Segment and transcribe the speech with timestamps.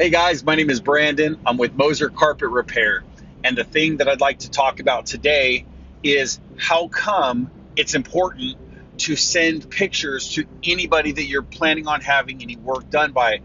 [0.00, 1.40] Hey guys, my name is Brandon.
[1.44, 3.02] I'm with Moser Carpet Repair.
[3.42, 5.66] And the thing that I'd like to talk about today
[6.04, 8.58] is how come it's important
[8.98, 13.40] to send pictures to anybody that you're planning on having any work done by,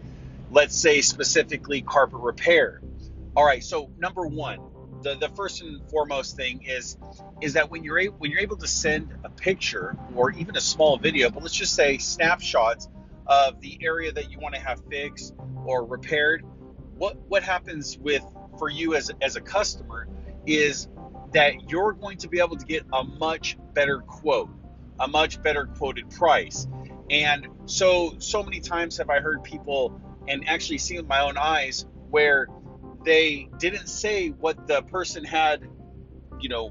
[0.52, 2.80] let's say specifically carpet repair.
[3.34, 4.60] All right, so number one,
[5.02, 6.96] the, the first and foremost thing is
[7.40, 10.60] is that when you're able, when you're able to send a picture or even a
[10.60, 12.88] small video, but let's just say snapshots
[13.26, 16.44] of the area that you want to have fixed or repaired,
[16.96, 18.24] what what happens with
[18.58, 20.06] for you as as a customer
[20.46, 20.88] is
[21.32, 24.50] that you're going to be able to get a much better quote,
[25.00, 26.66] a much better quoted price.
[27.10, 31.36] And so so many times have I heard people and actually seen with my own
[31.36, 32.48] eyes where
[33.04, 35.68] they didn't say what the person had,
[36.40, 36.70] you know,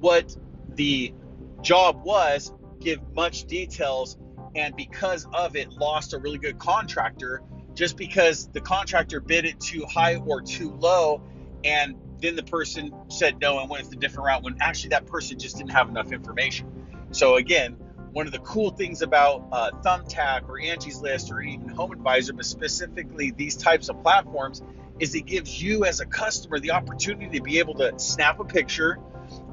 [0.00, 0.36] what
[0.74, 1.14] the
[1.62, 4.18] job was, give much details
[4.54, 7.42] and because of it lost a really good contractor
[7.74, 11.22] just because the contractor bid it too high or too low
[11.64, 15.38] and then the person said no and went a different route when actually that person
[15.38, 17.08] just didn't have enough information.
[17.12, 17.76] So again
[18.12, 22.44] one of the cool things about uh, Thumbtack or Angie's List or even HomeAdvisor but
[22.44, 24.62] specifically these types of platforms
[24.98, 28.44] is it gives you as a customer the opportunity to be able to snap a
[28.44, 28.98] picture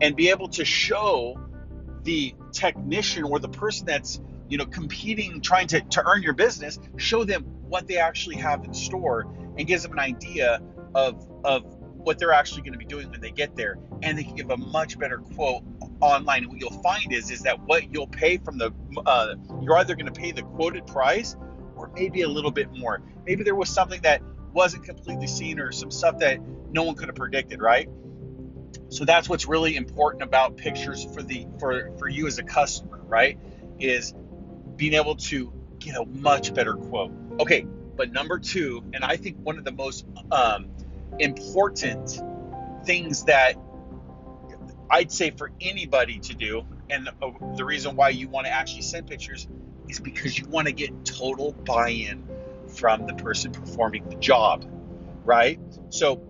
[0.02, 1.39] and be able to show
[2.03, 6.80] the technician or the person that's you know, competing, trying to, to earn your business,
[6.97, 10.61] show them what they actually have in store and gives them an idea
[10.95, 13.77] of, of what they're actually going to be doing when they get there.
[14.02, 15.64] And they can give a much better quote
[16.02, 16.44] online.
[16.44, 18.73] And what you'll find is, is that what you'll pay from the,
[19.05, 21.36] uh, you're either going to pay the quoted price
[21.75, 23.02] or maybe a little bit more.
[23.25, 24.22] Maybe there was something that
[24.53, 26.39] wasn't completely seen or some stuff that
[26.72, 27.89] no one could have predicted, right?
[28.89, 33.02] So that's what's really important about pictures for the for for you as a customer,
[33.05, 33.39] right?
[33.80, 34.14] Is
[34.80, 37.11] being able to get a much better quote.
[37.39, 40.70] Okay, but number two, and I think one of the most um,
[41.20, 42.21] important
[42.86, 43.55] things that
[44.89, 47.09] I'd say for anybody to do, and
[47.58, 49.48] the reason why you want to actually send pictures
[49.89, 52.27] is because you want to get total buy in
[52.77, 54.65] from the person performing the job,
[55.26, 55.59] right?
[55.89, 56.21] So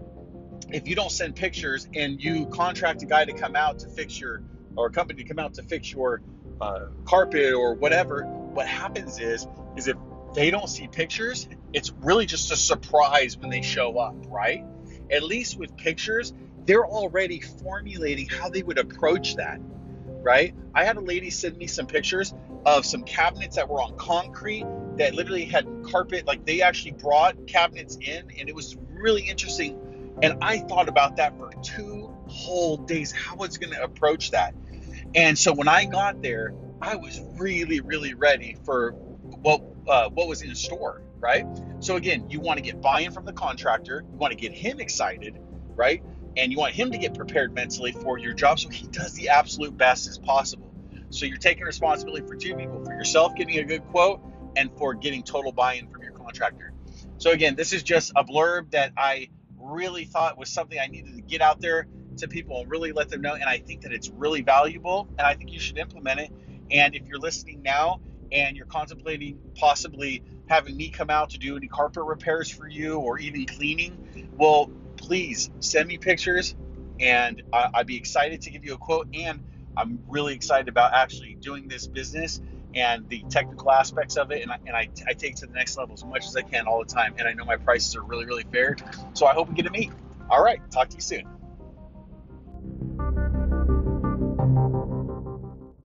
[0.69, 4.19] if you don't send pictures and you contract a guy to come out to fix
[4.19, 4.41] your,
[4.75, 6.22] or a company to come out to fix your
[6.62, 9.97] uh, carpet or whatever, what happens is is if
[10.34, 14.64] they don't see pictures, it's really just a surprise when they show up, right?
[15.12, 16.34] At least with pictures,
[16.66, 19.59] they're already formulating how they would approach that,
[20.22, 20.53] right?
[20.75, 22.34] I had a lady send me some pictures
[22.66, 24.66] of some cabinets that were on concrete
[24.97, 29.80] that literally had carpet, like they actually brought cabinets in, and it was really interesting.
[30.22, 34.53] And I thought about that for two whole days, how it's going to approach that.
[35.16, 40.28] And so when I got there, I was really, really ready for what uh, what
[40.28, 41.46] was in store, right?
[41.80, 44.80] So again, you want to get buy-in from the contractor, you want to get him
[44.80, 45.38] excited,
[45.75, 46.03] right?
[46.38, 49.30] And you want him to get prepared mentally for your job so he does the
[49.30, 50.72] absolute best as possible.
[51.09, 54.22] So you're taking responsibility for two people, for yourself getting a good quote
[54.56, 56.72] and for getting total buy-in from your contractor.
[57.18, 61.16] So again, this is just a blurb that I really thought was something I needed
[61.16, 61.88] to get out there
[62.19, 63.34] to people and really let them know.
[63.34, 66.31] And I think that it's really valuable and I think you should implement it
[66.72, 68.00] and if you're listening now
[68.31, 73.00] and you're contemplating possibly having me come out to do any carpet repairs for you
[73.00, 76.56] or even cleaning, well, please send me pictures
[77.00, 79.08] and I'd be excited to give you a quote.
[79.13, 79.44] And
[79.78, 82.41] I'm really excited about actually doing this business
[82.75, 84.44] and the technical aspects of it.
[84.44, 86.68] And, I, and I, I take to the next level as much as I can
[86.68, 87.16] all the time.
[87.18, 88.75] And I know my prices are really, really fair.
[89.13, 89.91] So I hope we get to meet.
[90.29, 90.59] All right.
[90.69, 91.38] Talk to you soon.